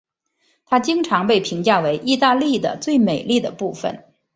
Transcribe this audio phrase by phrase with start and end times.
[0.65, 4.03] 它经常被评价为意大利的最美丽的部分。